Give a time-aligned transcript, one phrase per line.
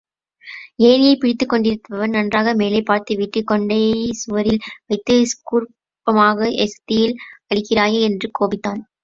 [0.83, 4.59] ஏணியைப் பிடித்துக்கொண்டிருந்தவன், நன்றாக மேலே பார்த்துவிட்டு கொண்டையை சுவரில்
[4.85, 7.15] வைத்துக் கூர்ப்பக்கமாக சுத்தியால்
[7.51, 8.83] அடிக்கிறாயே என்று கோபித்தான்.